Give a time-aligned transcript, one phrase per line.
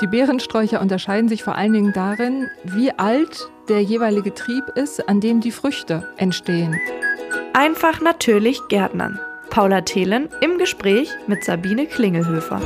[0.00, 5.20] Die Beerensträucher unterscheiden sich vor allen Dingen darin, wie alt der jeweilige Trieb ist, an
[5.20, 6.78] dem die Früchte entstehen.
[7.52, 9.20] Einfach natürlich Gärtnern.
[9.50, 12.60] Paula Thelen im Gespräch mit Sabine Klingelhöfer.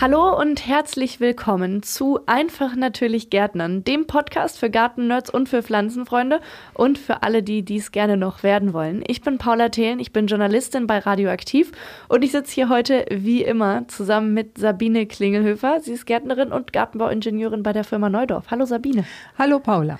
[0.00, 6.40] Hallo und herzlich willkommen zu Einfach natürlich Gärtnern, dem Podcast für Gartennerds und für Pflanzenfreunde
[6.74, 9.04] und für alle, die dies gerne noch werden wollen.
[9.06, 11.70] Ich bin Paula Thelen, ich bin Journalistin bei Radioaktiv
[12.08, 15.80] und ich sitze hier heute wie immer zusammen mit Sabine Klingelhöfer.
[15.80, 18.46] Sie ist Gärtnerin und Gartenbauingenieurin bei der Firma Neudorf.
[18.50, 19.04] Hallo Sabine.
[19.38, 19.98] Hallo Paula.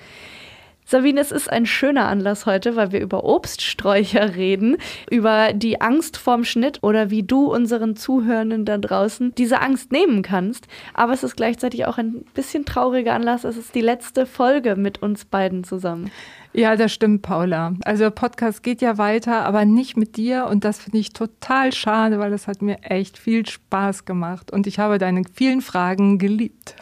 [0.93, 4.77] Sabine, es ist ein schöner Anlass heute, weil wir über Obststräucher reden,
[5.09, 10.21] über die Angst vorm Schnitt oder wie du unseren Zuhörenden da draußen diese Angst nehmen
[10.21, 10.67] kannst.
[10.93, 13.43] Aber es ist gleichzeitig auch ein bisschen trauriger Anlass.
[13.43, 16.11] Es ist die letzte Folge mit uns beiden zusammen.
[16.55, 17.73] Ja, das stimmt, Paula.
[17.83, 22.19] Also Podcast geht ja weiter, aber nicht mit dir und das finde ich total schade,
[22.19, 26.75] weil das hat mir echt viel Spaß gemacht und ich habe deine vielen Fragen geliebt.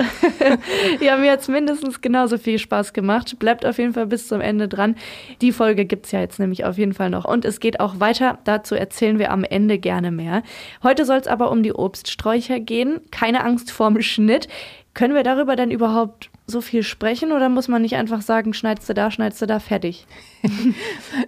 [1.00, 3.40] ja, mir hat es mindestens genauso viel Spaß gemacht.
[3.40, 4.96] Bleibt auf jeden Fall bis zum Ende dran.
[5.40, 8.02] Die Folge gibt es ja jetzt nämlich auf jeden Fall noch und es geht auch
[8.02, 8.40] weiter.
[8.44, 10.44] Dazu erzählen wir am Ende gerne mehr.
[10.84, 13.00] Heute soll es aber um die Obststräucher gehen.
[13.12, 14.50] Keine Angst vorm Schnitt.
[14.94, 18.88] Können wir darüber denn überhaupt so viel sprechen oder muss man nicht einfach sagen, schneidest
[18.90, 20.06] du da, schneidest du da, fertig?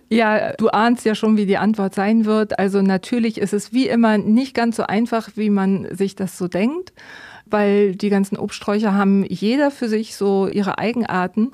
[0.10, 2.60] ja, du ahnst ja schon, wie die Antwort sein wird.
[2.60, 6.48] Also natürlich ist es wie immer nicht ganz so einfach, wie man sich das so
[6.48, 6.94] denkt,
[7.46, 11.54] weil die ganzen Obststräucher haben jeder für sich so ihre Eigenarten.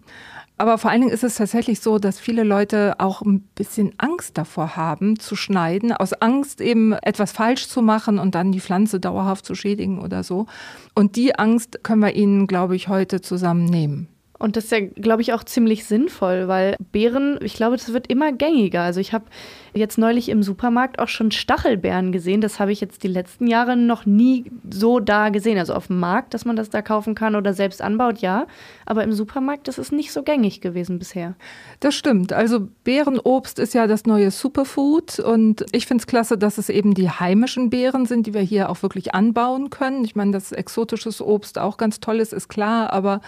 [0.59, 4.37] Aber vor allen Dingen ist es tatsächlich so, dass viele Leute auch ein bisschen Angst
[4.37, 8.99] davor haben, zu schneiden, aus Angst eben etwas falsch zu machen und dann die Pflanze
[8.99, 10.47] dauerhaft zu schädigen oder so.
[10.93, 14.09] Und die Angst können wir ihnen, glaube ich, heute zusammen nehmen.
[14.39, 18.07] Und das ist ja, glaube ich, auch ziemlich sinnvoll, weil Beeren, ich glaube, das wird
[18.07, 18.81] immer gängiger.
[18.81, 19.25] Also ich habe
[19.73, 22.39] jetzt neulich im Supermarkt auch schon Stachelbeeren gesehen.
[22.39, 25.57] Das habe ich jetzt die letzten Jahre noch nie so da gesehen.
[25.57, 28.47] Also auf dem Markt, dass man das da kaufen kann oder selbst anbaut, ja.
[28.85, 31.35] Aber im Supermarkt, das ist nicht so gängig gewesen bisher.
[31.81, 32.31] Das stimmt.
[32.31, 35.19] Also Beerenobst ist ja das neue Superfood.
[35.19, 38.69] Und ich finde es klasse, dass es eben die heimischen Beeren sind, die wir hier
[38.69, 40.05] auch wirklich anbauen können.
[40.05, 42.93] Ich meine, dass exotisches Obst auch ganz toll ist, ist klar.
[42.93, 43.19] Aber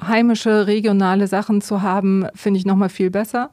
[0.00, 3.50] heimische, regionale Sachen zu haben, finde ich nochmal viel besser.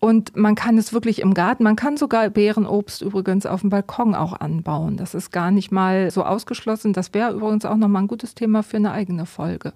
[0.00, 4.14] Und man kann es wirklich im Garten, man kann sogar Beerenobst übrigens auf dem Balkon
[4.14, 4.96] auch anbauen.
[4.96, 6.92] Das ist gar nicht mal so ausgeschlossen.
[6.92, 9.72] Das wäre übrigens auch nochmal ein gutes Thema für eine eigene Folge.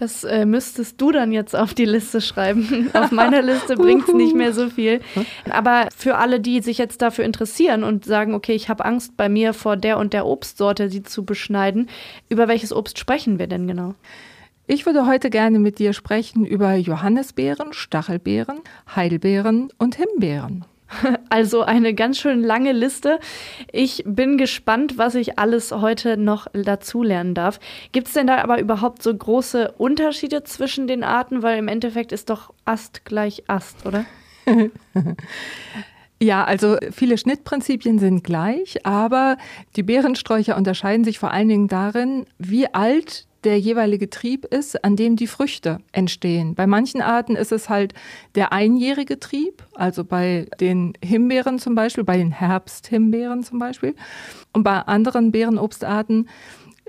[0.00, 2.90] Das äh, müsstest du dann jetzt auf die Liste schreiben.
[2.94, 5.02] auf meiner Liste bringt es nicht mehr so viel.
[5.50, 9.28] Aber für alle, die sich jetzt dafür interessieren und sagen, okay, ich habe Angst bei
[9.28, 11.90] mir vor der und der Obstsorte, sie zu beschneiden,
[12.30, 13.94] über welches Obst sprechen wir denn genau?
[14.72, 18.60] Ich würde heute gerne mit dir sprechen über Johannisbeeren, Stachelbeeren,
[18.94, 20.64] Heidelbeeren und Himbeeren.
[21.28, 23.18] Also eine ganz schön lange Liste.
[23.72, 27.58] Ich bin gespannt, was ich alles heute noch dazulernen darf.
[27.90, 31.42] Gibt es denn da aber überhaupt so große Unterschiede zwischen den Arten?
[31.42, 34.04] Weil im Endeffekt ist doch Ast gleich Ast, oder?
[36.22, 39.38] Ja, also viele Schnittprinzipien sind gleich, aber
[39.74, 44.96] die Beerensträucher unterscheiden sich vor allen Dingen darin, wie alt der jeweilige Trieb ist, an
[44.96, 46.54] dem die Früchte entstehen.
[46.54, 47.94] Bei manchen Arten ist es halt
[48.34, 53.94] der einjährige Trieb, also bei den Himbeeren zum Beispiel, bei den Herbsthimbeeren zum Beispiel.
[54.52, 56.28] Und bei anderen Beerenobstarten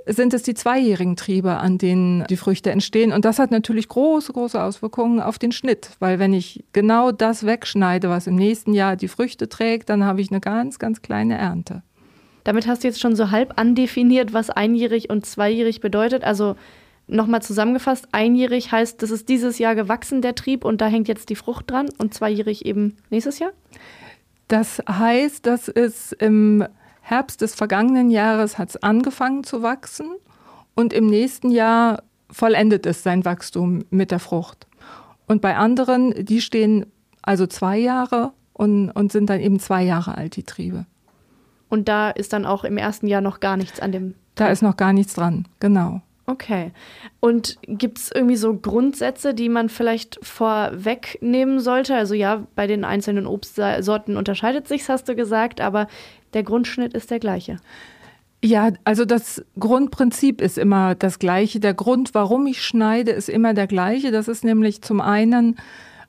[0.06, 3.12] sind es die zweijährigen Triebe, an denen die Früchte entstehen.
[3.12, 7.46] Und das hat natürlich große, große Auswirkungen auf den Schnitt, weil wenn ich genau das
[7.46, 11.38] wegschneide, was im nächsten Jahr die Früchte trägt, dann habe ich eine ganz, ganz kleine
[11.38, 11.84] Ernte.
[12.44, 16.24] Damit hast du jetzt schon so halb andefiniert, was einjährig und zweijährig bedeutet.
[16.24, 16.56] Also
[17.08, 21.30] nochmal zusammengefasst, einjährig heißt, das ist dieses Jahr gewachsen, der Trieb, und da hängt jetzt
[21.30, 23.52] die Frucht dran und zweijährig eben nächstes Jahr?
[24.48, 26.66] Das heißt, dass es im
[27.02, 30.12] Herbst des vergangenen Jahres hat es angefangen zu wachsen
[30.76, 34.68] und im nächsten Jahr vollendet es sein Wachstum mit der Frucht.
[35.28, 36.86] Und bei anderen, die stehen
[37.22, 40.86] also zwei Jahre und, und sind dann eben zwei Jahre alt, die Triebe.
[41.72, 44.14] Und da ist dann auch im ersten Jahr noch gar nichts an dem.
[44.36, 46.02] Da ist noch gar nichts dran, genau.
[46.26, 46.72] Okay.
[47.22, 51.96] Und gibt es irgendwie so Grundsätze, die man vielleicht vorwegnehmen sollte?
[51.96, 55.88] Also ja, bei den einzelnen Obstsorten unterscheidet sich, hast du gesagt, aber
[56.34, 57.58] der Grundschnitt ist der gleiche.
[58.44, 61.62] Ja, also das Grundprinzip ist immer das gleiche.
[61.62, 64.12] Der Grund, warum ich schneide, ist immer der gleiche.
[64.12, 65.58] Das ist nämlich zum einen,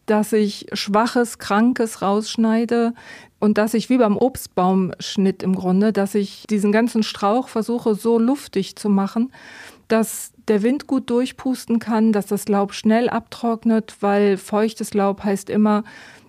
[0.07, 2.95] dass ich Schwaches, Krankes rausschneide,
[3.43, 8.17] und dass ich wie beim Obstbaumschnitt im Grunde, dass ich diesen ganzen Strauch versuche so
[8.17, 9.33] luftig zu machen,
[9.89, 15.51] dass der Wind gut durchpusten kann, dass das Laub schnell abtrocknet, weil feuchtes Laub heißt
[15.51, 15.83] immer,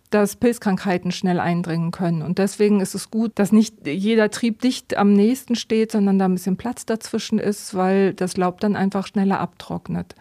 [0.09, 2.23] dass Pilzkrankheiten schnell eindringen können.
[2.23, 6.25] Und deswegen ist es gut, dass nicht jeder Trieb dicht am nächsten steht, sondern da
[6.25, 10.15] ein bisschen Platz dazwischen ist, weil das Laub dann einfach schneller abtrocknet.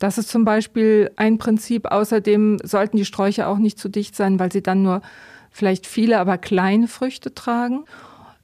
[0.00, 1.86] Das ist zum Beispiel ein Prinzip.
[1.86, 5.00] Außerdem sollten die Sträucher auch nicht zu dicht sein, weil sie dann nur
[5.56, 7.84] vielleicht viele, aber kleine Früchte tragen.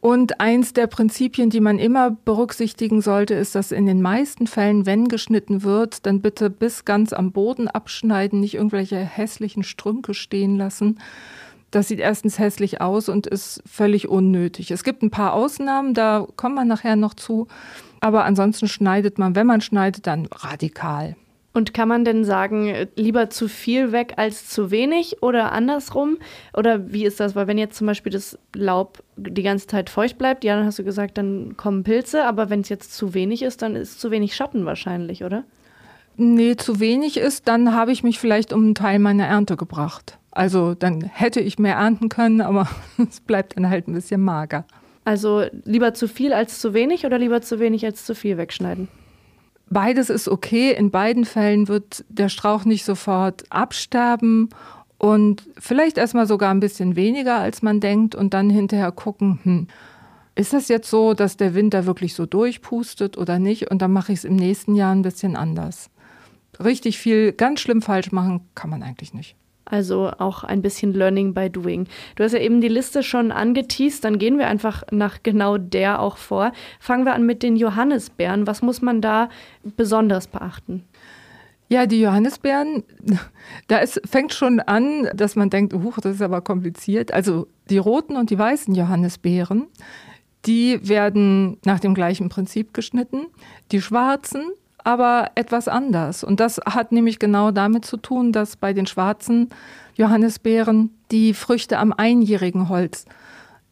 [0.00, 4.84] Und eins der Prinzipien, die man immer berücksichtigen sollte, ist, dass in den meisten Fällen,
[4.84, 10.56] wenn geschnitten wird, dann bitte bis ganz am Boden abschneiden, nicht irgendwelche hässlichen Strünke stehen
[10.56, 10.98] lassen.
[11.70, 14.72] Das sieht erstens hässlich aus und ist völlig unnötig.
[14.72, 17.46] Es gibt ein paar Ausnahmen, da kommen wir nachher noch zu.
[18.00, 21.14] Aber ansonsten schneidet man, wenn man schneidet, dann radikal.
[21.54, 26.16] Und kann man denn sagen, lieber zu viel weg als zu wenig oder andersrum?
[26.56, 27.34] Oder wie ist das?
[27.34, 30.78] Weil wenn jetzt zum Beispiel das Laub die ganze Zeit feucht bleibt, ja, dann hast
[30.78, 34.10] du gesagt, dann kommen Pilze, aber wenn es jetzt zu wenig ist, dann ist zu
[34.10, 35.44] wenig Schatten wahrscheinlich, oder?
[36.16, 40.18] Nee, zu wenig ist, dann habe ich mich vielleicht um einen Teil meiner Ernte gebracht.
[40.30, 42.68] Also dann hätte ich mehr ernten können, aber
[43.08, 44.64] es bleibt dann halt ein bisschen mager.
[45.04, 48.88] Also lieber zu viel als zu wenig oder lieber zu wenig als zu viel wegschneiden?
[49.72, 50.72] Beides ist okay.
[50.72, 54.50] In beiden Fällen wird der Strauch nicht sofort absterben
[54.98, 59.66] und vielleicht erstmal sogar ein bisschen weniger, als man denkt und dann hinterher gucken, hm,
[60.34, 63.70] ist das jetzt so, dass der Wind da wirklich so durchpustet oder nicht?
[63.70, 65.90] Und dann mache ich es im nächsten Jahr ein bisschen anders.
[66.62, 69.36] Richtig viel ganz schlimm falsch machen kann man eigentlich nicht.
[69.72, 71.86] Also auch ein bisschen Learning by Doing.
[72.16, 76.00] Du hast ja eben die Liste schon angeteased, dann gehen wir einfach nach genau der
[76.00, 76.52] auch vor.
[76.78, 78.46] Fangen wir an mit den Johannisbeeren.
[78.46, 79.30] Was muss man da
[79.64, 80.84] besonders beachten?
[81.70, 82.84] Ja, die Johannisbeeren,
[83.68, 87.14] da ist, fängt schon an, dass man denkt, huch, das ist aber kompliziert.
[87.14, 89.68] Also die roten und die weißen Johannisbeeren,
[90.44, 93.24] die werden nach dem gleichen Prinzip geschnitten.
[93.70, 94.50] Die schwarzen,
[94.84, 96.24] aber etwas anders.
[96.24, 99.48] Und das hat nämlich genau damit zu tun, dass bei den schwarzen
[99.94, 103.04] Johannisbeeren die Früchte am einjährigen Holz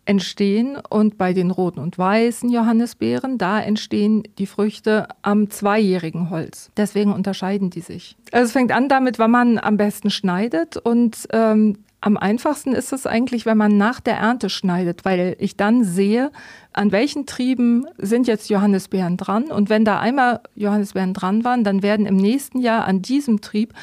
[0.05, 6.71] entstehen und bei den roten und weißen Johannisbeeren, da entstehen die Früchte am zweijährigen Holz.
[6.77, 8.17] Deswegen unterscheiden die sich.
[8.33, 12.93] Also es fängt an damit, wann man am besten schneidet und ähm, am einfachsten ist
[12.93, 16.31] es eigentlich, wenn man nach der Ernte schneidet, weil ich dann sehe,
[16.73, 19.51] an welchen Trieben sind jetzt Johannisbeeren dran.
[19.51, 23.75] Und wenn da einmal Johannisbeeren dran waren, dann werden im nächsten Jahr an diesem Trieb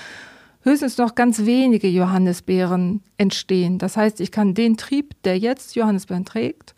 [0.62, 3.78] höchstens noch ganz wenige Johannisbeeren entstehen.
[3.78, 6.74] Das heißt, ich kann den Trieb, der jetzt Johannisbeeren trägt,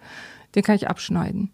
[0.55, 1.51] den kann ich abschneiden.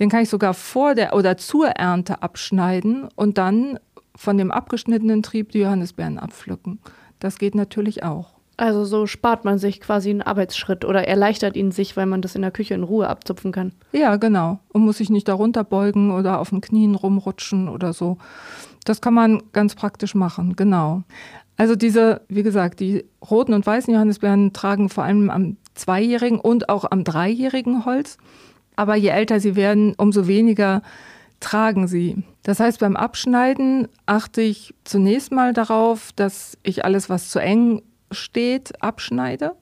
[0.00, 3.78] Den kann ich sogar vor der oder zur Ernte abschneiden und dann
[4.16, 6.78] von dem abgeschnittenen Trieb die Johannisbeeren abpflücken.
[7.20, 8.33] Das geht natürlich auch.
[8.56, 12.36] Also so spart man sich quasi einen Arbeitsschritt oder erleichtert ihn sich, weil man das
[12.36, 13.72] in der Küche in Ruhe abzupfen kann.
[13.92, 14.60] Ja, genau.
[14.72, 18.18] Und muss sich nicht darunter beugen oder auf den Knien rumrutschen oder so.
[18.84, 21.02] Das kann man ganz praktisch machen, genau.
[21.56, 26.68] Also diese, wie gesagt, die roten und weißen Johannisbeeren tragen vor allem am zweijährigen und
[26.68, 28.18] auch am dreijährigen Holz.
[28.76, 30.82] Aber je älter sie werden, umso weniger
[31.40, 32.24] tragen sie.
[32.42, 37.82] Das heißt, beim Abschneiden achte ich zunächst mal darauf, dass ich alles, was zu eng
[38.14, 39.52] steht, abschneide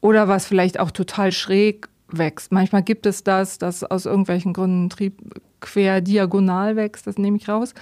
[0.00, 2.52] oder was vielleicht auch total schräg wächst.
[2.52, 5.14] Manchmal gibt es das, dass aus irgendwelchen Gründen Trieb
[5.60, 7.74] quer diagonal wächst, das nehme ich raus.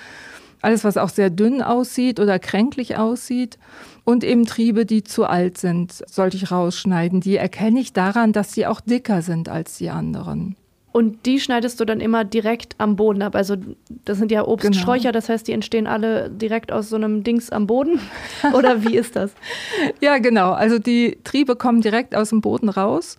[0.60, 3.58] Alles, was auch sehr dünn aussieht oder kränklich aussieht
[4.04, 7.20] und eben Triebe, die zu alt sind, sollte ich rausschneiden.
[7.20, 10.54] Die erkenne ich daran, dass sie auch dicker sind als die anderen.
[10.92, 13.34] Und die schneidest du dann immer direkt am Boden ab.
[13.34, 13.56] Also
[14.04, 15.12] das sind ja Obststräucher, genau.
[15.12, 17.98] das heißt, die entstehen alle direkt aus so einem Dings am Boden.
[18.52, 19.32] Oder wie ist das?
[20.00, 20.52] ja, genau.
[20.52, 23.16] Also die Triebe kommen direkt aus dem Boden raus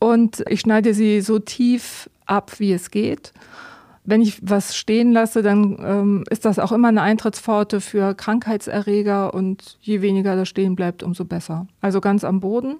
[0.00, 3.32] und ich schneide sie so tief ab, wie es geht.
[4.06, 9.32] Wenn ich was stehen lasse, dann ähm, ist das auch immer eine Eintrittspforte für Krankheitserreger
[9.32, 11.66] und je weniger da stehen bleibt, umso besser.
[11.80, 12.76] Also ganz am Boden.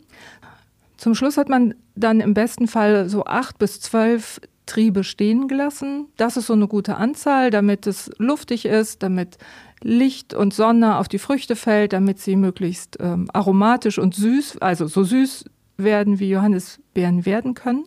[1.05, 6.07] Zum Schluss hat man dann im besten Fall so acht bis zwölf Triebe stehen gelassen.
[6.17, 9.37] Das ist so eine gute Anzahl, damit es luftig ist, damit
[9.83, 14.87] Licht und Sonne auf die Früchte fällt, damit sie möglichst ähm, aromatisch und süß, also
[14.87, 15.45] so süß
[15.77, 17.85] werden, wie Johannisbeeren werden können.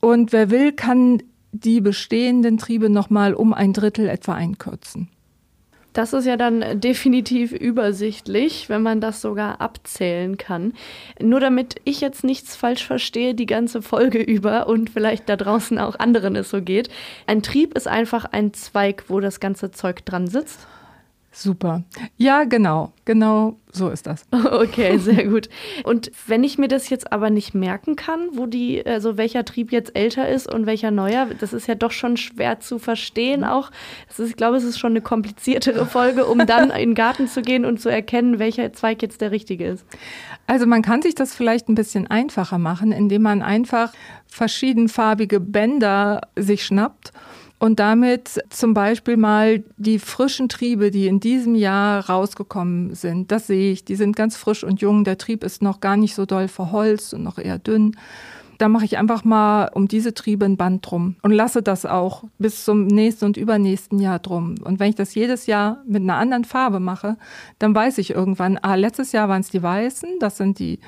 [0.00, 5.08] Und wer will, kann die bestehenden Triebe nochmal um ein Drittel etwa einkürzen.
[5.94, 10.74] Das ist ja dann definitiv übersichtlich, wenn man das sogar abzählen kann.
[11.20, 15.78] Nur damit ich jetzt nichts falsch verstehe, die ganze Folge über und vielleicht da draußen
[15.78, 16.88] auch anderen es so geht.
[17.28, 20.66] Ein Trieb ist einfach ein Zweig, wo das ganze Zeug dran sitzt.
[21.36, 21.82] Super.
[22.16, 22.92] Ja, genau.
[23.04, 24.24] Genau so ist das.
[24.54, 25.48] Okay, sehr gut.
[25.82, 29.72] Und wenn ich mir das jetzt aber nicht merken kann, wo die, also welcher Trieb
[29.72, 33.72] jetzt älter ist und welcher neuer, das ist ja doch schon schwer zu verstehen auch.
[34.08, 37.42] Ist, ich glaube, es ist schon eine kompliziertere Folge, um dann in den Garten zu
[37.42, 39.84] gehen und zu erkennen, welcher Zweig jetzt der richtige ist.
[40.46, 43.92] Also man kann sich das vielleicht ein bisschen einfacher machen, indem man einfach
[44.28, 47.12] verschiedenfarbige Bänder sich schnappt
[47.64, 53.46] und damit zum Beispiel mal die frischen Triebe, die in diesem Jahr rausgekommen sind, das
[53.46, 56.26] sehe ich, die sind ganz frisch und jung, der Trieb ist noch gar nicht so
[56.26, 57.96] doll verholzt und noch eher dünn.
[58.58, 62.24] Da mache ich einfach mal um diese Triebe ein Band drum und lasse das auch
[62.38, 64.56] bis zum nächsten und übernächsten Jahr drum.
[64.62, 67.16] Und wenn ich das jedes Jahr mit einer anderen Farbe mache,
[67.58, 70.80] dann weiß ich irgendwann, ah, letztes Jahr waren es die weißen, das sind die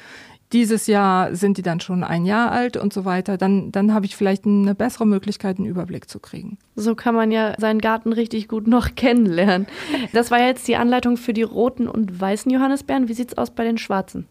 [0.53, 4.07] dieses Jahr sind die dann schon ein Jahr alt und so weiter, dann, dann habe
[4.07, 6.59] ich vielleicht eine bessere Möglichkeit, einen Überblick zu kriegen.
[6.77, 9.67] So kann man ja seinen Garten richtig gut noch kennenlernen.
[10.13, 13.09] Das war jetzt die Anleitung für die roten und weißen Johannisbeeren.
[13.09, 14.29] Wie sieht es aus bei den schwarzen?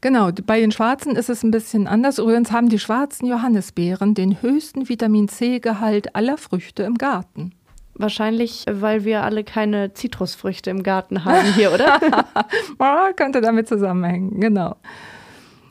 [0.00, 2.18] Genau, bei den schwarzen ist es ein bisschen anders.
[2.18, 7.52] Übrigens haben die schwarzen Johannisbeeren den höchsten Vitamin C-Gehalt aller Früchte im Garten.
[7.94, 11.98] Wahrscheinlich, weil wir alle keine Zitrusfrüchte im Garten haben hier, oder?
[13.16, 14.76] könnte damit zusammenhängen, genau.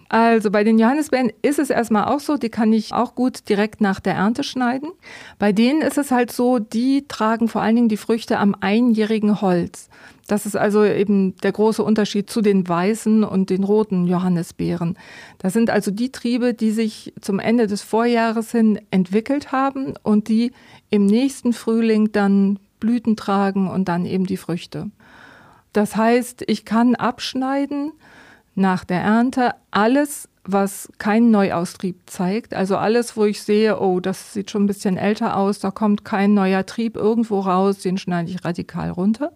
[0.10, 3.82] Also bei den Johannisbeeren ist es erstmal auch so, die kann ich auch gut direkt
[3.82, 4.90] nach der Ernte schneiden.
[5.38, 9.42] Bei denen ist es halt so, die tragen vor allen Dingen die Früchte am einjährigen
[9.42, 9.90] Holz.
[10.28, 14.98] Das ist also eben der große Unterschied zu den weißen und den roten Johannisbeeren.
[15.40, 20.28] Das sind also die Triebe, die sich zum Ende des Vorjahres hin entwickelt haben und
[20.28, 20.52] die
[20.90, 24.92] im nächsten Frühling dann Blüten tragen und dann eben die Früchte.
[25.74, 27.94] Das heißt, ich kann abschneiden,
[28.58, 34.34] nach der Ernte alles, was keinen Neuaustrieb zeigt, also alles, wo ich sehe, oh, das
[34.34, 38.32] sieht schon ein bisschen älter aus, da kommt kein neuer Trieb irgendwo raus, den schneide
[38.32, 39.32] ich radikal runter.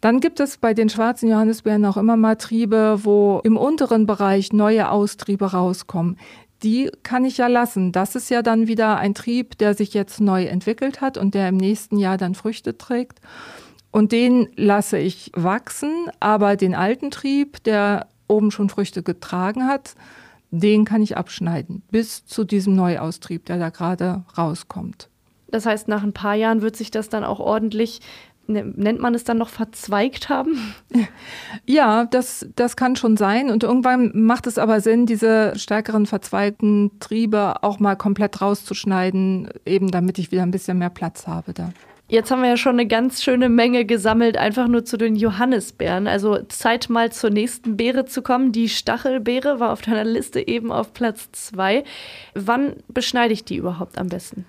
[0.00, 4.52] Dann gibt es bei den schwarzen Johannisbeeren auch immer mal Triebe, wo im unteren Bereich
[4.52, 6.18] neue Austriebe rauskommen.
[6.62, 7.90] Die kann ich ja lassen.
[7.90, 11.48] Das ist ja dann wieder ein Trieb, der sich jetzt neu entwickelt hat und der
[11.48, 13.20] im nächsten Jahr dann Früchte trägt.
[13.94, 19.94] Und den lasse ich wachsen, aber den alten Trieb, der oben schon Früchte getragen hat,
[20.50, 25.10] den kann ich abschneiden, bis zu diesem Neuaustrieb, der da gerade rauskommt.
[25.46, 28.00] Das heißt, nach ein paar Jahren wird sich das dann auch ordentlich,
[28.48, 30.74] ne, nennt man es dann noch verzweigt haben?
[31.64, 33.48] Ja, das, das kann schon sein.
[33.48, 39.92] Und irgendwann macht es aber Sinn, diese stärkeren verzweigten Triebe auch mal komplett rauszuschneiden, eben
[39.92, 41.70] damit ich wieder ein bisschen mehr Platz habe da.
[42.06, 46.06] Jetzt haben wir ja schon eine ganz schöne Menge gesammelt, einfach nur zu den Johannisbeeren.
[46.06, 48.52] Also Zeit mal zur nächsten Beere zu kommen.
[48.52, 51.82] Die Stachelbeere war auf deiner Liste eben auf Platz zwei.
[52.34, 54.44] Wann beschneide ich die überhaupt am besten?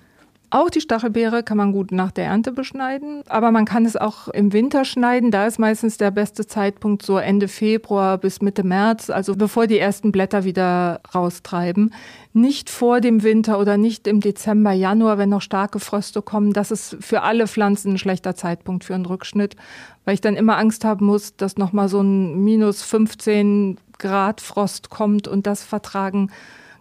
[0.50, 4.28] Auch die Stachelbeere kann man gut nach der Ernte beschneiden, aber man kann es auch
[4.28, 5.32] im Winter schneiden.
[5.32, 9.78] Da ist meistens der beste Zeitpunkt so Ende Februar bis Mitte März, also bevor die
[9.78, 11.92] ersten Blätter wieder raustreiben.
[12.36, 16.52] Nicht vor dem Winter oder nicht im Dezember, Januar, wenn noch starke Fröste kommen.
[16.52, 19.56] Das ist für alle Pflanzen ein schlechter Zeitpunkt für einen Rückschnitt,
[20.04, 24.90] weil ich dann immer Angst haben muss, dass nochmal so ein minus 15 Grad Frost
[24.90, 26.30] kommt und das vertragen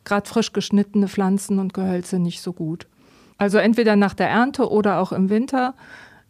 [0.03, 2.85] gerade frisch geschnittene Pflanzen und Gehölze nicht so gut.
[3.37, 5.73] Also entweder nach der Ernte oder auch im Winter.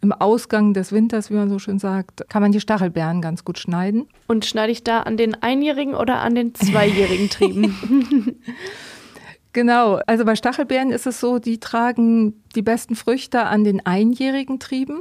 [0.02, 3.58] Im Ausgang des Winters, wie man so schön sagt, kann man die Stachelbeeren ganz gut
[3.58, 4.06] schneiden.
[4.28, 8.36] Und schneide ich da an den einjährigen oder an den zweijährigen Trieben?
[9.56, 14.60] genau, also bei Stachelbeeren ist es so, die tragen die besten Früchte an den einjährigen
[14.60, 15.00] Trieben.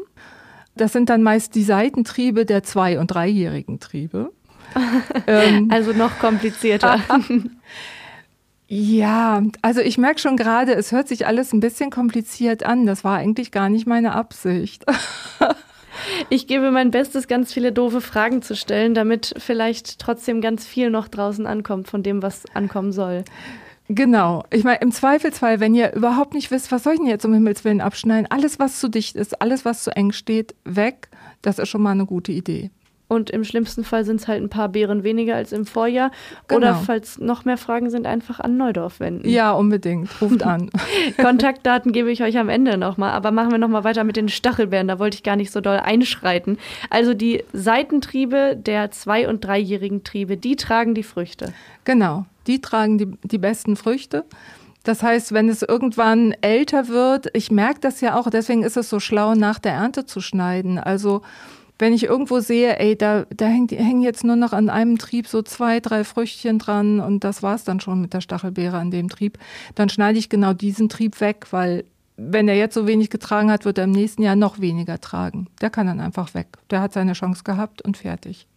[0.78, 4.32] Das sind dann meist die Seitentriebe der zwei- und dreijährigen Triebe.
[5.28, 7.00] Ähm, also noch komplizierter.
[8.68, 12.88] Ja, also ich merke schon gerade, es hört sich alles ein bisschen kompliziert an.
[12.88, 14.86] Das war eigentlich gar nicht meine Absicht.
[16.30, 20.90] Ich gebe mein Bestes, ganz viele doofe Fragen zu stellen, damit vielleicht trotzdem ganz viel
[20.90, 23.24] noch draußen ankommt von dem, was ankommen soll.
[23.88, 24.44] Genau.
[24.52, 27.34] Ich meine, im Zweifelsfall, wenn ihr überhaupt nicht wisst, was soll ich denn jetzt um
[27.34, 31.10] Himmels Willen abschneiden, alles, was zu dicht ist, alles, was zu eng steht, weg,
[31.42, 32.72] das ist schon mal eine gute Idee.
[33.08, 36.10] Und im schlimmsten Fall sind es halt ein paar Beeren weniger als im Vorjahr.
[36.48, 36.58] Genau.
[36.58, 39.30] Oder falls noch mehr Fragen sind, einfach an Neudorf wenden.
[39.30, 40.10] Ja, unbedingt.
[40.22, 40.72] Ruft an.
[41.22, 43.12] Kontaktdaten gebe ich euch am Ende nochmal.
[43.12, 44.88] Aber machen wir nochmal weiter mit den Stachelbeeren.
[44.88, 46.58] Da wollte ich gar nicht so doll einschreiten.
[46.90, 51.54] Also die Seitentriebe der zwei- und dreijährigen Triebe, die tragen die Früchte.
[51.84, 54.26] Genau, die tragen die, die besten Früchte.
[54.84, 58.90] Das heißt, wenn es irgendwann älter wird, ich merke das ja auch, deswegen ist es
[58.90, 60.78] so schlau, nach der Ernte zu schneiden.
[60.78, 61.24] Also
[61.80, 65.42] wenn ich irgendwo sehe, ey, da, da hängen jetzt nur noch an einem Trieb so
[65.42, 69.40] zwei, drei Früchtchen dran und das war's dann schon mit der Stachelbeere an dem Trieb,
[69.74, 71.84] dann schneide ich genau diesen Trieb weg, weil
[72.18, 75.48] wenn er jetzt so wenig getragen hat, wird er im nächsten Jahr noch weniger tragen.
[75.60, 76.48] Der kann dann einfach weg.
[76.70, 78.48] Der hat seine Chance gehabt und fertig.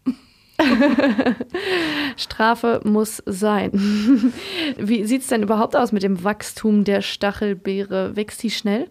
[2.16, 3.70] Strafe muss sein.
[4.76, 8.16] Wie sieht es denn überhaupt aus mit dem Wachstum der Stachelbeere?
[8.16, 8.90] Wächst die schnell?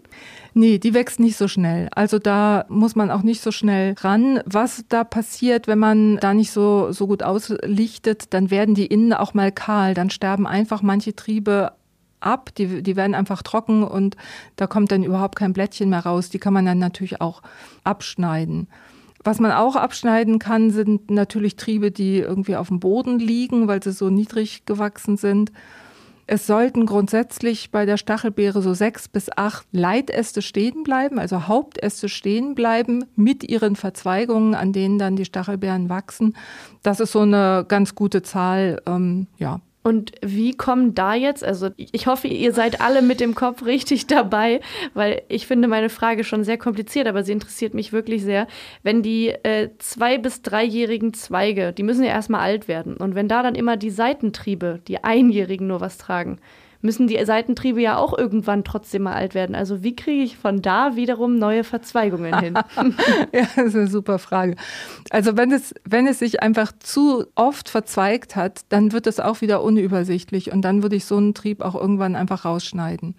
[0.54, 1.90] Nee, die wächst nicht so schnell.
[1.94, 4.40] Also da muss man auch nicht so schnell ran.
[4.46, 9.14] Was da passiert, wenn man da nicht so, so gut auslichtet, dann werden die innen
[9.14, 9.94] auch mal kahl.
[9.94, 11.74] Dann sterben einfach manche Triebe
[12.20, 14.16] ab, die, die werden einfach trocken und
[14.56, 16.30] da kommt dann überhaupt kein Blättchen mehr raus.
[16.30, 17.42] Die kann man dann natürlich auch
[17.84, 18.68] abschneiden.
[19.24, 23.82] Was man auch abschneiden kann, sind natürlich Triebe, die irgendwie auf dem Boden liegen, weil
[23.84, 25.52] sie so niedrig gewachsen sind.
[26.30, 32.10] Es sollten grundsätzlich bei der Stachelbeere so sechs bis acht Leitäste stehen bleiben, also Hauptäste
[32.10, 36.36] stehen bleiben mit ihren Verzweigungen, an denen dann die Stachelbeeren wachsen.
[36.84, 38.82] Das ist so eine ganz gute Zahl.
[38.86, 43.36] Ähm, ja, und wie kommen da jetzt, also ich hoffe, ihr seid alle mit dem
[43.36, 44.60] Kopf richtig dabei,
[44.94, 48.48] weil ich finde meine Frage schon sehr kompliziert, aber sie interessiert mich wirklich sehr.
[48.84, 52.98] Wenn die äh, zwei- bis dreijährigen Zweige, die müssen ja erstmal alt werden.
[52.98, 56.40] Und wenn da dann immer die Seitentriebe, die Einjährigen nur was tragen,
[56.82, 59.56] müssen die Seitentriebe ja auch irgendwann trotzdem mal alt werden.
[59.56, 62.54] Also wie kriege ich von da wiederum neue Verzweigungen hin?
[63.34, 64.56] ja, das ist eine super Frage.
[65.10, 69.42] Also wenn es, wenn es sich einfach zu oft verzweigt hat, dann wird es auch
[69.42, 73.16] wieder unübersichtlich und dann würde ich so einen Trieb auch irgendwann einfach rausschneiden.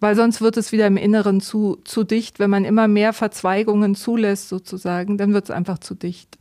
[0.00, 2.38] Weil sonst wird es wieder im Inneren zu, zu dicht.
[2.38, 6.36] Wenn man immer mehr Verzweigungen zulässt, sozusagen, dann wird es einfach zu dicht.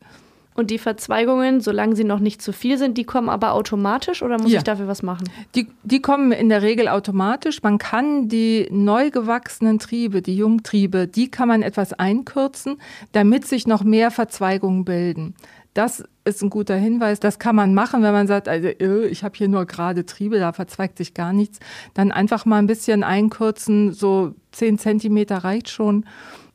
[0.55, 4.37] Und die Verzweigungen, solange sie noch nicht zu viel sind, die kommen aber automatisch oder
[4.39, 4.59] muss ja.
[4.59, 5.29] ich dafür was machen?
[5.55, 7.63] Die, die kommen in der Regel automatisch.
[7.63, 12.77] Man kann die neu gewachsenen Triebe, die Jungtriebe, die kann man etwas einkürzen,
[13.11, 15.35] damit sich noch mehr Verzweigungen bilden.
[15.73, 17.19] Das ist ein guter Hinweis.
[17.19, 20.37] Das kann man machen, wenn man sagt, also äh, ich habe hier nur gerade Triebe,
[20.37, 21.59] da verzweigt sich gar nichts.
[21.93, 26.05] Dann einfach mal ein bisschen einkürzen, so zehn Zentimeter reicht schon.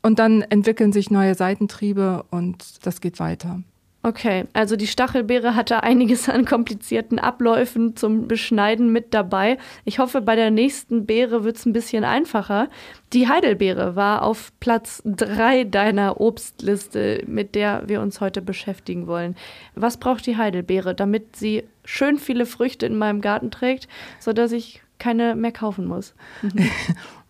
[0.02, 3.60] Und dann entwickeln sich neue Seitentriebe und das geht weiter.
[4.08, 9.58] Okay, also die Stachelbeere hatte einiges an komplizierten Abläufen zum Beschneiden mit dabei.
[9.84, 12.70] Ich hoffe, bei der nächsten Beere wird es ein bisschen einfacher.
[13.12, 19.36] Die Heidelbeere war auf Platz drei deiner Obstliste, mit der wir uns heute beschäftigen wollen.
[19.74, 23.88] Was braucht die Heidelbeere, damit sie schön viele Früchte in meinem Garten trägt,
[24.20, 26.14] sodass ich keine mehr kaufen muss?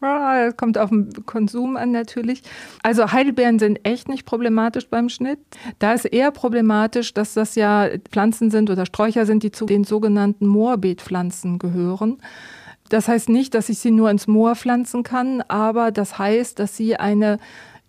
[0.01, 2.43] Das kommt auf den Konsum an natürlich.
[2.85, 5.41] Also Heidelbeeren sind echt nicht problematisch beim Schnitt.
[5.81, 9.83] Da ist eher problematisch, dass das ja Pflanzen sind oder Sträucher sind, die zu den
[9.83, 12.19] sogenannten Moorbeetpflanzen gehören.
[12.91, 16.77] Das heißt nicht, dass ich sie nur ins Moor pflanzen kann, aber das heißt, dass
[16.77, 17.39] sie eine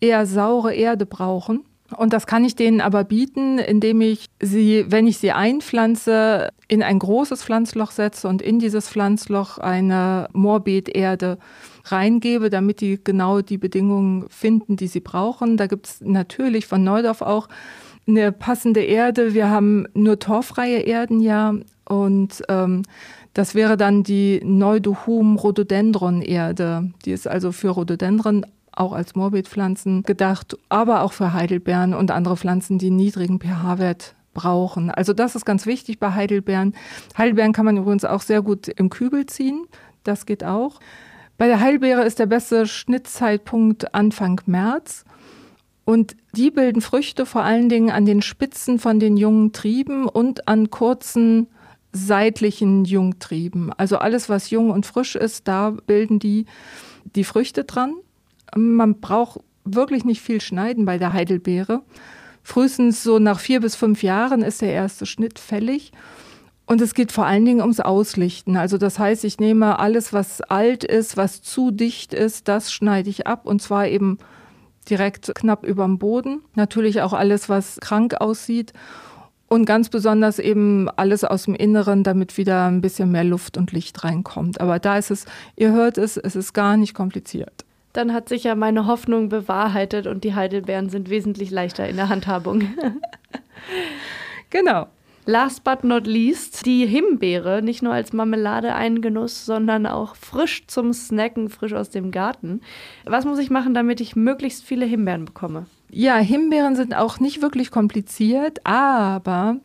[0.02, 1.64] eher saure Erde brauchen.
[1.98, 6.84] Und das kann ich denen aber bieten, indem ich sie, wenn ich sie einpflanze, in
[6.84, 11.40] ein großes Pflanzloch setze und in dieses Pflanzloch eine Moorbeeterde
[11.86, 15.58] reingebe, damit die genau die Bedingungen finden, die sie brauchen.
[15.58, 17.48] Da gibt es natürlich von Neudorf auch
[18.08, 19.34] eine passende Erde.
[19.34, 21.56] Wir haben nur torfreie Erden ja
[21.88, 22.84] und ähm,
[23.34, 26.92] das wäre dann die Neudohum Rhododendron Erde.
[27.06, 32.38] Die ist also für Rhododendron auch als Morbidpflanzen gedacht, aber auch für Heidelbeeren und andere
[32.38, 34.92] Pflanzen, die einen niedrigen pH-Wert brauchen.
[34.92, 36.76] Also das ist ganz wichtig bei Heidelbeeren.
[37.18, 39.66] Heidelbeeren kann man übrigens auch sehr gut im Kübel ziehen.
[40.04, 40.80] Das geht auch.
[41.38, 45.06] Bei der Heilbeere ist der beste Schnittzeitpunkt Anfang März.
[45.86, 50.48] Und die bilden Früchte vor allen Dingen an den Spitzen von den jungen Trieben und
[50.48, 51.48] an kurzen
[51.92, 53.74] seitlichen Jungtrieben.
[53.74, 56.46] Also alles, was jung und frisch ist, da bilden die
[57.16, 57.96] die Früchte dran.
[58.56, 61.84] Man braucht wirklich nicht viel schneiden bei der Heidelbeere.
[62.44, 65.92] Frühestens so nach vier bis fünf Jahren ist der erste Schnitt fällig.
[66.66, 68.56] Und es geht vor allen Dingen ums Auslichten.
[68.56, 73.10] Also das heißt, ich nehme alles, was alt ist, was zu dicht ist, das schneide
[73.10, 74.20] ich ab und zwar eben
[74.88, 76.42] direkt knapp über dem Boden.
[76.56, 78.74] Natürlich auch alles, was krank aussieht.
[79.48, 83.72] Und ganz besonders eben alles aus dem Inneren, damit wieder ein bisschen mehr Luft und
[83.72, 84.62] Licht reinkommt.
[84.62, 87.66] Aber da ist es, ihr hört es, es ist gar nicht kompliziert.
[87.94, 92.10] Dann hat sich ja meine Hoffnung bewahrheitet und die Heidelbeeren sind wesentlich leichter in der
[92.10, 92.64] Handhabung.
[94.50, 94.88] genau.
[95.26, 100.66] Last but not least, die Himbeere, nicht nur als Marmelade ein Genuss, sondern auch frisch
[100.66, 102.62] zum Snacken, frisch aus dem Garten.
[103.06, 105.68] Was muss ich machen, damit ich möglichst viele Himbeeren bekomme?
[105.92, 109.58] Ja, Himbeeren sind auch nicht wirklich kompliziert, aber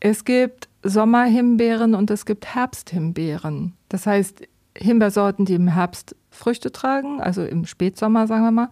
[0.00, 3.74] es gibt Sommerhimbeeren und es gibt Herbsthimbeeren.
[3.88, 8.68] Das heißt, Himbeersorten, die im Herbst Früchte tragen, also im Spätsommer, sagen wir mal,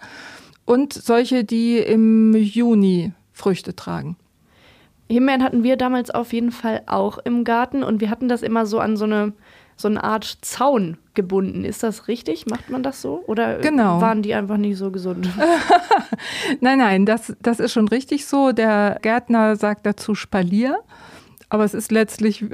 [0.65, 4.17] und solche, die im Juni Früchte tragen.
[5.09, 8.67] Himbeeren hatten wir damals auf jeden Fall auch im Garten und wir hatten das immer
[8.67, 9.33] so an so eine
[9.81, 11.65] so eine Art Zaun gebunden.
[11.65, 12.47] Ist das richtig?
[12.47, 13.25] Macht man das so?
[13.27, 14.01] Oder genau.
[14.01, 15.29] waren die einfach nicht so gesund?
[16.61, 18.53] nein, nein, das, das ist schon richtig so.
[18.53, 20.79] Der Gärtner sagt dazu Spalier,
[21.49, 22.45] aber es ist letztlich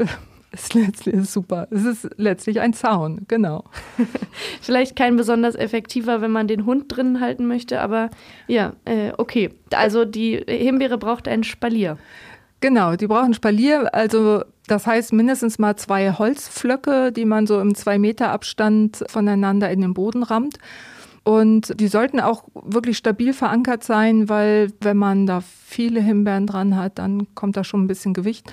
[0.62, 1.68] ist letztlich super.
[1.70, 3.64] Es ist letztlich ein Zaun, genau.
[4.60, 8.10] Vielleicht kein besonders effektiver, wenn man den Hund drin halten möchte, aber
[8.46, 9.50] ja, äh, okay.
[9.72, 11.98] Also die Himbeere braucht ein Spalier.
[12.60, 13.94] Genau, die brauchen Spalier.
[13.94, 19.70] Also das heißt mindestens mal zwei Holzflöcke, die man so im zwei Meter Abstand voneinander
[19.70, 20.58] in den Boden rammt.
[21.26, 26.76] Und die sollten auch wirklich stabil verankert sein, weil wenn man da viele Himbeeren dran
[26.76, 28.52] hat, dann kommt da schon ein bisschen Gewicht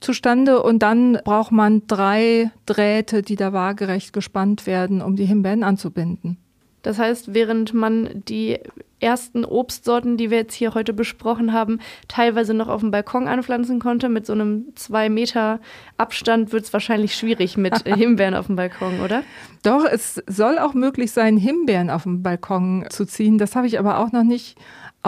[0.00, 0.60] zustande.
[0.60, 6.38] Und dann braucht man drei Drähte, die da waagerecht gespannt werden, um die Himbeeren anzubinden.
[6.82, 8.58] Das heißt, während man die
[9.00, 13.78] ersten Obstsorten, die wir jetzt hier heute besprochen haben, teilweise noch auf dem Balkon anpflanzen
[13.78, 15.60] konnte, mit so einem zwei Meter
[15.96, 19.22] Abstand wird es wahrscheinlich schwierig mit Himbeeren auf dem Balkon, oder?
[19.62, 23.38] Doch, es soll auch möglich sein, Himbeeren auf dem Balkon zu ziehen.
[23.38, 24.58] Das habe ich aber auch noch nicht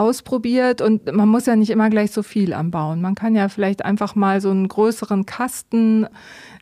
[0.01, 3.03] ausprobiert und man muss ja nicht immer gleich so viel anbauen.
[3.03, 6.07] Man kann ja vielleicht einfach mal so einen größeren Kasten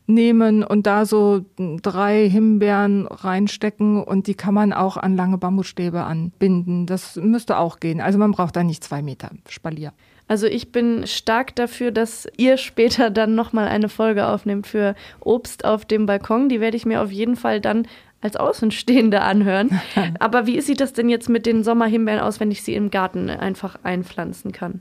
[0.06, 6.02] nehmen und da so drei Himbeeren reinstecken und die kann man auch an lange Bambusstäbe
[6.02, 6.86] anbinden.
[6.86, 8.00] Das müsste auch gehen.
[8.00, 9.92] Also man braucht da nicht zwei Meter Spalier.
[10.26, 15.64] Also ich bin stark dafür, dass ihr später dann nochmal eine Folge aufnehmt für Obst
[15.64, 16.50] auf dem Balkon.
[16.50, 17.86] Die werde ich mir auf jeden Fall dann
[18.20, 19.80] als Außenstehende anhören.
[20.18, 23.30] Aber wie sieht das denn jetzt mit den Sommerhimbeeren aus, wenn ich sie im Garten
[23.30, 24.80] einfach einpflanzen kann?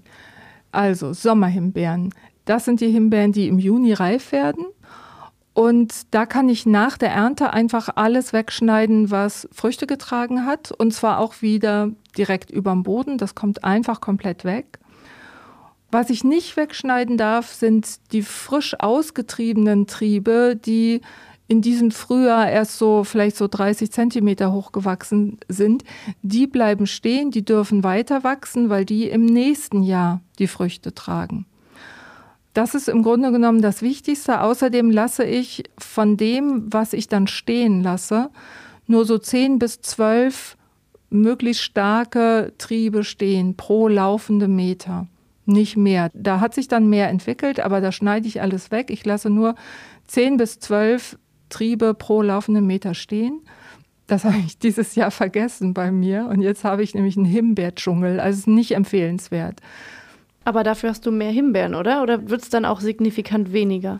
[0.71, 2.13] Also Sommerhimbeeren.
[2.45, 4.65] Das sind die Himbeeren, die im Juni reif werden.
[5.53, 10.71] Und da kann ich nach der Ernte einfach alles wegschneiden, was Früchte getragen hat.
[10.71, 13.17] Und zwar auch wieder direkt überm Boden.
[13.17, 14.79] Das kommt einfach komplett weg.
[15.89, 21.01] Was ich nicht wegschneiden darf, sind die frisch ausgetriebenen Triebe, die
[21.47, 25.83] in diesem Frühjahr erst so vielleicht so 30 Zentimeter hoch gewachsen sind.
[26.21, 31.45] Die bleiben stehen, die dürfen weiter wachsen, weil die im nächsten Jahr die Früchte tragen.
[32.53, 34.41] Das ist im Grunde genommen das Wichtigste.
[34.41, 38.29] Außerdem lasse ich von dem, was ich dann stehen lasse,
[38.87, 40.57] nur so zehn bis zwölf
[41.09, 45.07] möglichst starke Triebe stehen pro laufende Meter.
[45.45, 46.09] Nicht mehr.
[46.13, 48.89] Da hat sich dann mehr entwickelt, aber da schneide ich alles weg.
[48.89, 49.55] Ich lasse nur
[50.07, 51.17] zehn bis zwölf
[51.49, 53.41] Triebe pro laufenden Meter stehen.
[54.07, 56.27] Das habe ich dieses Jahr vergessen bei mir.
[56.27, 58.19] Und jetzt habe ich nämlich einen Himbeerdschungel.
[58.19, 59.59] Also nicht empfehlenswert.
[60.45, 62.01] Aber dafür hast du mehr Himbeeren, oder?
[62.03, 63.99] Oder wird es dann auch signifikant weniger?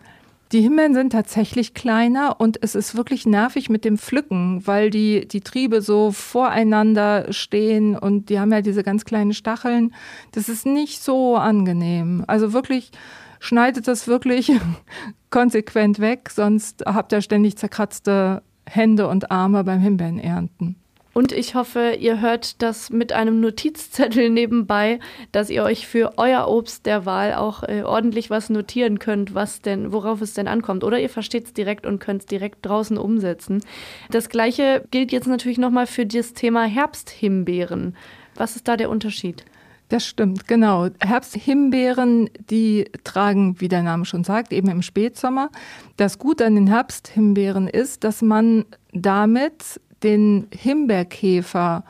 [0.52, 5.28] Die Himbeeren sind tatsächlich kleiner und es ist wirklich nervig mit dem Pflücken, weil die,
[5.28, 9.92] die Triebe so voreinander stehen und die haben ja diese ganz kleinen Stacheln.
[10.32, 12.24] Das ist nicht so angenehm.
[12.26, 12.92] Also wirklich
[13.40, 14.52] schneidet das wirklich
[15.30, 20.76] konsequent weg, sonst habt ihr ständig zerkratzte Hände und Arme beim Himbeerenernten.
[21.18, 25.00] Und ich hoffe, ihr hört das mit einem Notizzettel nebenbei,
[25.32, 29.60] dass ihr euch für euer Obst der Wahl auch äh, ordentlich was notieren könnt, was
[29.60, 30.84] denn, worauf es denn ankommt.
[30.84, 33.64] Oder ihr versteht es direkt und könnt es direkt draußen umsetzen.
[34.12, 37.96] Das gleiche gilt jetzt natürlich nochmal für das Thema Herbsthimbeeren.
[38.36, 39.44] Was ist da der Unterschied?
[39.88, 40.88] Das stimmt, genau.
[41.00, 45.50] Herbsthimbeeren, die tragen, wie der Name schon sagt, eben im Spätsommer.
[45.96, 51.84] Das Gute an den Herbsthimbeeren ist, dass man damit den Himbeerkäfer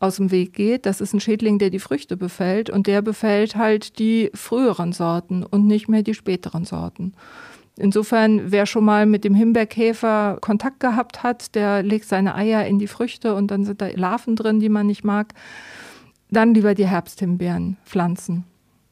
[0.00, 0.84] aus dem Weg geht.
[0.84, 5.44] Das ist ein Schädling, der die Früchte befällt und der befällt halt die früheren Sorten
[5.44, 7.14] und nicht mehr die späteren Sorten.
[7.76, 12.78] Insofern, wer schon mal mit dem Himbeerkäfer Kontakt gehabt hat, der legt seine Eier in
[12.78, 15.34] die Früchte und dann sind da Larven drin, die man nicht mag.
[16.34, 18.44] Dann lieber die Herbsthimbeeren pflanzen.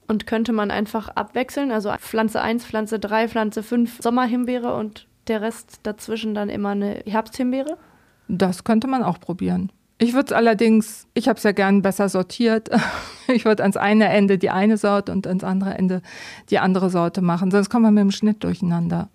[0.08, 1.70] Und könnte man einfach abwechseln?
[1.70, 7.02] Also Pflanze 1, Pflanze 3, Pflanze 5 Sommerhimbeere und der Rest dazwischen dann immer eine
[7.06, 7.78] Herbsthimbeere?
[8.28, 9.70] Das könnte man auch probieren.
[9.98, 12.70] Ich würde es allerdings, ich habe es ja gern besser sortiert.
[13.28, 16.02] Ich würde ans eine Ende die eine Sorte und ans andere Ende
[16.50, 17.50] die andere Sorte machen.
[17.50, 19.08] Sonst kommen wir mit dem Schnitt durcheinander.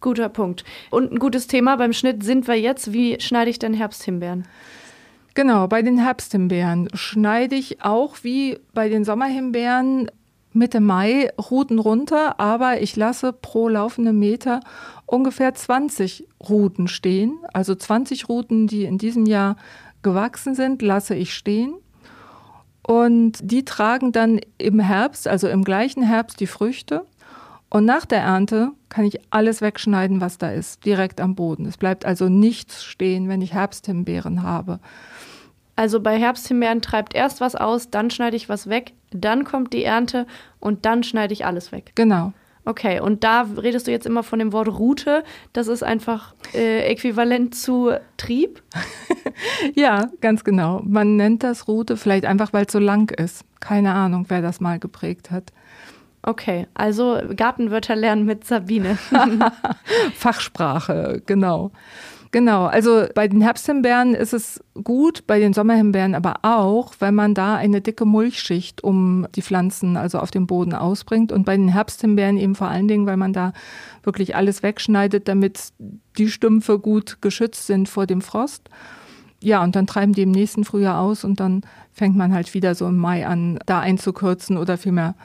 [0.00, 0.64] Guter Punkt.
[0.90, 2.92] Und ein gutes Thema beim Schnitt sind wir jetzt.
[2.92, 4.46] Wie schneide ich denn Herbsthimbeeren?
[5.34, 10.10] Genau, bei den Herbsthimbeeren schneide ich auch wie bei den Sommerhimbeeren
[10.52, 14.60] Mitte Mai Ruten runter, aber ich lasse pro laufende Meter
[15.06, 17.38] ungefähr 20 Ruten stehen.
[17.52, 19.56] Also 20 Ruten, die in diesem Jahr
[20.02, 21.74] gewachsen sind, lasse ich stehen.
[22.82, 27.04] Und die tragen dann im Herbst, also im gleichen Herbst, die Früchte.
[27.68, 31.66] Und nach der Ernte kann ich alles wegschneiden, was da ist, direkt am Boden.
[31.66, 34.80] Es bleibt also nichts stehen, wenn ich Herbsthimbeeren habe.
[35.80, 39.82] Also bei Herbsthimbeeren treibt erst was aus, dann schneide ich was weg, dann kommt die
[39.82, 40.26] Ernte
[40.58, 41.92] und dann schneide ich alles weg.
[41.94, 42.34] Genau.
[42.66, 45.24] Okay, und da redest du jetzt immer von dem Wort Route.
[45.54, 48.62] Das ist einfach äh, äquivalent zu Trieb?
[49.74, 50.82] ja, ganz genau.
[50.84, 53.46] Man nennt das Route vielleicht einfach, weil es so lang ist.
[53.60, 55.50] Keine Ahnung, wer das mal geprägt hat.
[56.20, 58.98] Okay, also Gartenwörter lernen mit Sabine.
[60.14, 61.70] Fachsprache, genau.
[62.32, 67.34] Genau, also bei den Herbsthimbeeren ist es gut, bei den Sommerhimbeeren aber auch, wenn man
[67.34, 71.32] da eine dicke Mulchschicht um die Pflanzen, also auf dem Boden ausbringt.
[71.32, 73.52] Und bei den Herbsthimbeeren eben vor allen Dingen, weil man da
[74.04, 75.72] wirklich alles wegschneidet, damit
[76.18, 78.68] die Stümpfe gut geschützt sind vor dem Frost.
[79.42, 81.62] Ja, und dann treiben die im nächsten Frühjahr aus und dann
[81.92, 85.16] fängt man halt wieder so im Mai an, da einzukürzen oder vielmehr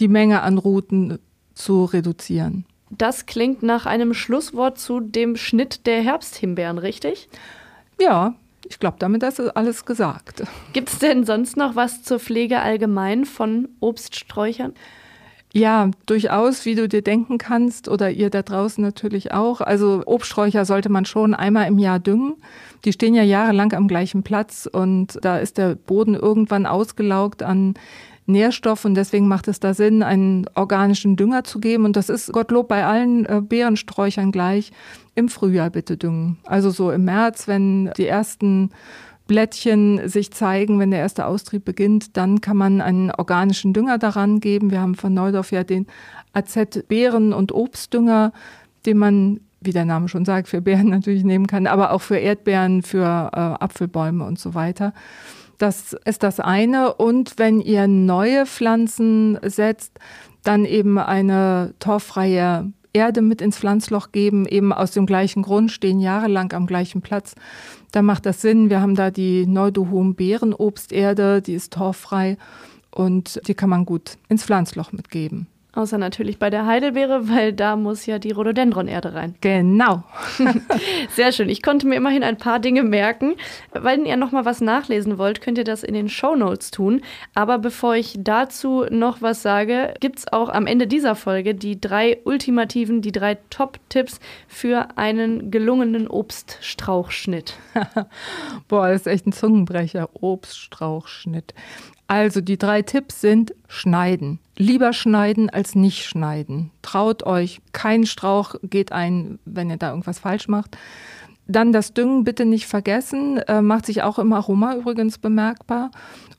[0.00, 1.20] die Menge an Routen
[1.54, 2.64] zu reduzieren.
[2.90, 7.28] Das klingt nach einem Schlusswort zu dem Schnitt der Herbsthimbeeren, richtig?
[8.00, 8.34] Ja,
[8.68, 10.42] ich glaube, damit ist alles gesagt.
[10.72, 14.74] Gibt es denn sonst noch was zur Pflege allgemein von Obststräuchern?
[15.52, 19.60] Ja, durchaus, wie du dir denken kannst, oder ihr da draußen natürlich auch.
[19.60, 22.36] Also Obststräucher sollte man schon einmal im Jahr düngen.
[22.84, 27.74] Die stehen ja jahrelang am gleichen Platz und da ist der Boden irgendwann ausgelaugt an
[28.32, 31.84] Nährstoff und deswegen macht es da Sinn, einen organischen Dünger zu geben.
[31.84, 34.72] Und das ist Gottlob bei allen äh, Beerensträuchern gleich.
[35.14, 36.38] Im Frühjahr bitte düngen.
[36.44, 38.70] Also so im März, wenn die ersten
[39.30, 44.40] Blättchen sich zeigen, wenn der erste Austrieb beginnt, dann kann man einen organischen Dünger daran
[44.40, 44.72] geben.
[44.72, 45.86] Wir haben von Neudorf ja den
[46.32, 48.32] AZ-Beeren- und Obstdünger,
[48.86, 52.16] den man, wie der Name schon sagt, für Beeren natürlich nehmen kann, aber auch für
[52.16, 54.92] Erdbeeren, für äh, Apfelbäume und so weiter.
[55.60, 56.94] Das ist das eine.
[56.94, 59.92] Und wenn ihr neue Pflanzen setzt,
[60.42, 66.00] dann eben eine torffreie Erde mit ins Pflanzloch geben, eben aus dem gleichen Grund, stehen
[66.00, 67.34] jahrelang am gleichen Platz.
[67.92, 68.70] Da macht das Sinn.
[68.70, 72.38] Wir haben da die Neudohom Beerenobsterde, die ist torffrei
[72.90, 75.46] und die kann man gut ins Pflanzloch mitgeben.
[75.72, 79.36] Außer natürlich bei der Heidelbeere, weil da muss ja die Rhododendronerde rein.
[79.40, 80.02] Genau.
[81.10, 81.48] Sehr schön.
[81.48, 83.36] Ich konnte mir immerhin ein paar Dinge merken.
[83.72, 87.02] Wenn ihr noch mal was nachlesen wollt, könnt ihr das in den Show Notes tun.
[87.34, 91.80] Aber bevor ich dazu noch was sage, gibt es auch am Ende dieser Folge die
[91.80, 97.54] drei ultimativen, die drei Top-Tipps für einen gelungenen Obststrauchschnitt.
[98.68, 100.08] Boah, das ist echt ein Zungenbrecher.
[100.14, 101.54] Obststrauchschnitt.
[102.10, 104.40] Also die drei Tipps sind schneiden.
[104.56, 106.72] Lieber schneiden als nicht schneiden.
[106.82, 110.76] Traut euch, kein Strauch geht ein, wenn ihr da irgendwas falsch macht.
[111.46, 115.92] Dann das Düngen bitte nicht vergessen, äh, macht sich auch im Aroma übrigens bemerkbar.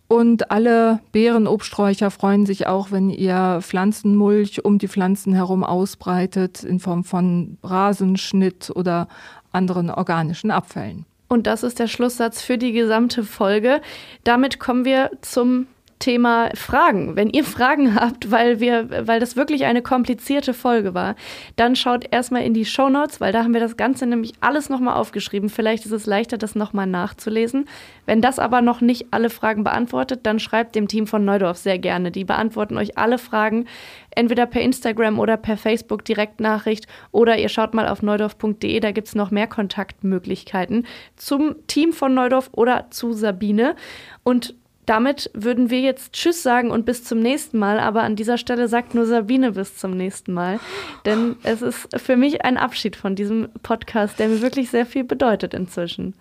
[0.09, 6.81] Und alle Beerenobsträucher freuen sich auch, wenn ihr Pflanzenmulch um die Pflanzen herum ausbreitet in
[6.81, 9.07] Form von Rasenschnitt oder
[9.53, 11.05] anderen organischen Abfällen.
[11.31, 13.79] Und das ist der Schlusssatz für die gesamte Folge.
[14.25, 15.67] Damit kommen wir zum
[16.01, 17.15] Thema Fragen.
[17.15, 21.15] Wenn ihr Fragen habt, weil wir, weil das wirklich eine komplizierte Folge war,
[21.55, 24.69] dann schaut erstmal in die Show Notes, weil da haben wir das Ganze nämlich alles
[24.69, 25.47] nochmal aufgeschrieben.
[25.47, 27.65] Vielleicht ist es leichter, das nochmal nachzulesen.
[28.05, 31.79] Wenn das aber noch nicht alle Fragen beantwortet, dann schreibt dem Team von Neudorf sehr
[31.79, 32.11] gerne.
[32.11, 33.65] Die beantworten euch alle Fragen,
[34.09, 39.07] entweder per Instagram oder per Facebook Direktnachricht oder ihr schaut mal auf neudorf.de, da gibt
[39.07, 40.85] es noch mehr Kontaktmöglichkeiten
[41.15, 43.75] zum Team von Neudorf oder zu Sabine.
[44.23, 47.79] Und damit würden wir jetzt Tschüss sagen und bis zum nächsten Mal.
[47.79, 50.59] Aber an dieser Stelle sagt nur Sabine bis zum nächsten Mal.
[51.05, 55.03] Denn es ist für mich ein Abschied von diesem Podcast, der mir wirklich sehr viel
[55.03, 56.15] bedeutet inzwischen.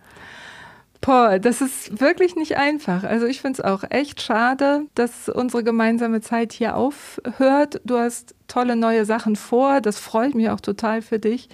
[1.01, 3.05] Paul, das ist wirklich nicht einfach.
[3.05, 7.81] Also ich finde es auch echt schade, dass unsere gemeinsame Zeit hier aufhört.
[7.85, 9.81] Du hast tolle neue Sachen vor.
[9.81, 11.49] Das freut mich auch total für dich.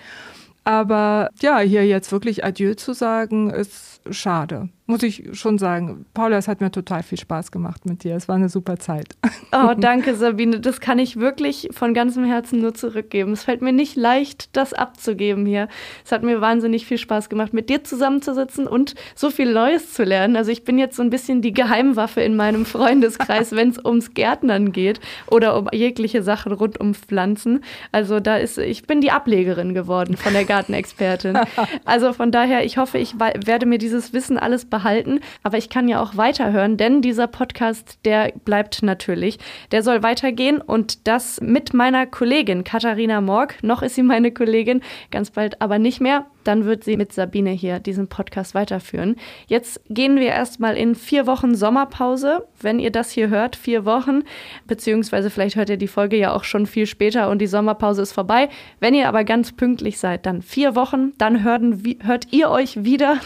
[0.64, 6.06] Aber ja, hier jetzt wirklich Adieu zu sagen, ist schade muss ich schon sagen.
[6.14, 8.14] Paula, es hat mir total viel Spaß gemacht mit dir.
[8.14, 9.16] Es war eine super Zeit.
[9.52, 10.60] Oh, danke, Sabine.
[10.60, 13.32] Das kann ich wirklich von ganzem Herzen nur zurückgeben.
[13.32, 15.68] Es fällt mir nicht leicht, das abzugeben hier.
[16.04, 20.04] Es hat mir wahnsinnig viel Spaß gemacht, mit dir zusammenzusitzen und so viel Neues zu
[20.04, 20.36] lernen.
[20.36, 24.14] Also ich bin jetzt so ein bisschen die Geheimwaffe in meinem Freundeskreis, wenn es ums
[24.14, 27.64] Gärtnern geht oder um jegliche Sachen rund um Pflanzen.
[27.90, 31.38] Also da ist, ich bin die Ablegerin geworden von der Gartenexpertin.
[31.84, 35.70] Also von daher, ich hoffe, ich werde mir dieses Wissen alles behalten behalten, aber ich
[35.70, 39.38] kann ja auch weiterhören, denn dieser Podcast, der bleibt natürlich.
[39.70, 43.62] Der soll weitergehen und das mit meiner Kollegin Katharina Morg.
[43.62, 47.50] Noch ist sie meine Kollegin, ganz bald aber nicht mehr dann wird sie mit Sabine
[47.50, 49.16] hier diesen Podcast weiterführen.
[49.46, 52.46] Jetzt gehen wir erstmal in vier Wochen Sommerpause.
[52.60, 54.22] Wenn ihr das hier hört, vier Wochen,
[54.66, 58.12] beziehungsweise vielleicht hört ihr die Folge ja auch schon viel später und die Sommerpause ist
[58.12, 58.48] vorbei.
[58.80, 63.18] Wenn ihr aber ganz pünktlich seid, dann vier Wochen, dann hören, hört ihr euch wieder.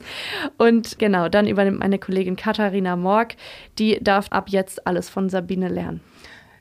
[0.58, 3.34] und genau, dann übernimmt meine Kollegin Katharina Morg.
[3.78, 6.00] Die darf ab jetzt alles von Sabine lernen.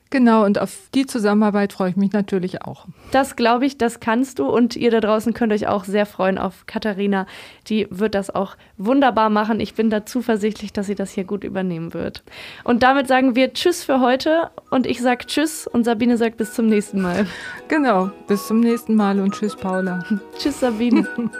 [0.09, 2.85] Genau, und auf die Zusammenarbeit freue ich mich natürlich auch.
[3.11, 6.37] Das glaube ich, das kannst du und ihr da draußen könnt euch auch sehr freuen
[6.37, 7.25] auf Katharina.
[7.67, 9.59] Die wird das auch wunderbar machen.
[9.59, 12.23] Ich bin da zuversichtlich, dass sie das hier gut übernehmen wird.
[12.63, 16.53] Und damit sagen wir Tschüss für heute und ich sage Tschüss und Sabine sagt bis
[16.53, 17.25] zum nächsten Mal.
[17.67, 20.03] Genau, bis zum nächsten Mal und Tschüss, Paula.
[20.37, 21.07] tschüss, Sabine.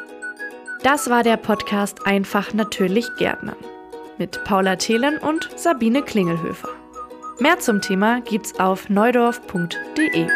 [0.84, 3.56] Das war der Podcast Einfach natürlich Gärtnern
[4.18, 6.70] mit Paula Thelen und Sabine Klingelhöfer.
[7.40, 10.28] Mehr zum Thema gibt's auf neudorf.de.